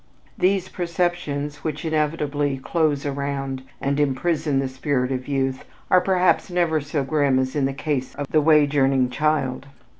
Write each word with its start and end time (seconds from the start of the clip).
These 0.35 0.67
perceptions 0.69 1.57
which 1.57 1.85
inevitably 1.85 2.57
"close 2.57 3.05
around" 3.05 3.61
and 3.79 3.99
imprison 3.99 4.57
the 4.57 4.67
spirit 4.67 5.11
of 5.11 5.27
youth 5.27 5.63
are 5.91 6.01
perhaps 6.01 6.49
never 6.49 6.81
so 6.81 7.03
grim 7.03 7.37
as 7.37 7.55
in 7.55 7.65
the 7.65 7.71
case 7.71 8.15
of 8.15 8.25
the 8.31 8.41
wage 8.41 8.75
earning 8.75 9.11
child. 9.11 9.67